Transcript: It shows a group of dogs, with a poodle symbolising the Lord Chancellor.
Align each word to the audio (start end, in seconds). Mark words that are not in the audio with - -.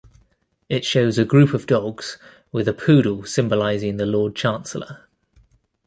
It 0.67 0.83
shows 0.83 1.19
a 1.19 1.25
group 1.25 1.53
of 1.53 1.67
dogs, 1.67 2.17
with 2.51 2.67
a 2.67 2.73
poodle 2.73 3.23
symbolising 3.23 3.97
the 3.97 4.07
Lord 4.07 4.35
Chancellor. 4.35 5.07